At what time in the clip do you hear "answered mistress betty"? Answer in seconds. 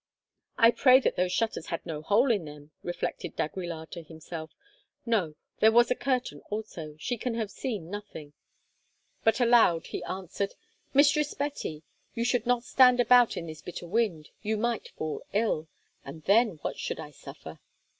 10.05-11.83